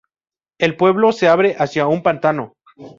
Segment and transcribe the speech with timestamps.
[0.57, 2.55] El pueblo se abre hacia un pantano.